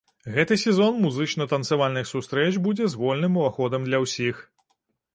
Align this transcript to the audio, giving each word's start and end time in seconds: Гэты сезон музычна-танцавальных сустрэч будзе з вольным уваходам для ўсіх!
Гэты 0.35 0.55
сезон 0.61 0.97
музычна-танцавальных 1.05 2.11
сустрэч 2.13 2.49
будзе 2.65 2.91
з 2.95 3.01
вольным 3.05 3.39
уваходам 3.43 3.81
для 3.91 4.05
ўсіх! 4.09 4.45